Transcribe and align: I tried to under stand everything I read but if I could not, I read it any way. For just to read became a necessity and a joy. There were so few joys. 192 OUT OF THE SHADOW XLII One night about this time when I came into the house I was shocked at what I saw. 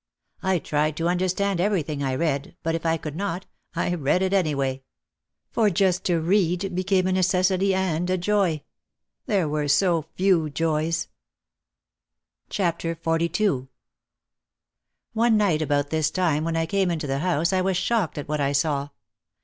I 0.41 0.57
tried 0.57 0.97
to 0.97 1.07
under 1.07 1.27
stand 1.27 1.61
everything 1.61 2.01
I 2.03 2.15
read 2.15 2.55
but 2.63 2.73
if 2.73 2.87
I 2.87 2.97
could 2.97 3.15
not, 3.15 3.45
I 3.75 3.93
read 3.93 4.23
it 4.23 4.33
any 4.33 4.55
way. 4.55 4.81
For 5.51 5.69
just 5.69 6.03
to 6.05 6.19
read 6.19 6.73
became 6.73 7.05
a 7.05 7.11
necessity 7.11 7.75
and 7.75 8.09
a 8.09 8.17
joy. 8.17 8.63
There 9.27 9.47
were 9.47 9.67
so 9.67 10.01
few 10.15 10.49
joys. 10.49 11.07
192 12.47 12.89
OUT 12.97 13.13
OF 13.13 13.19
THE 13.29 13.37
SHADOW 13.43 13.59
XLII 13.59 13.67
One 15.13 15.37
night 15.37 15.61
about 15.61 15.91
this 15.91 16.09
time 16.09 16.45
when 16.45 16.55
I 16.55 16.65
came 16.65 16.89
into 16.89 17.05
the 17.05 17.19
house 17.19 17.53
I 17.53 17.61
was 17.61 17.77
shocked 17.77 18.17
at 18.17 18.27
what 18.27 18.41
I 18.41 18.53
saw. 18.53 18.89